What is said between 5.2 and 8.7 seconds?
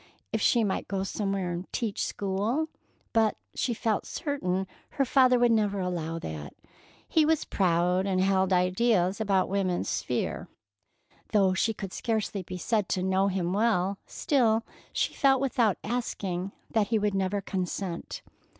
would never allow that. He was proud and held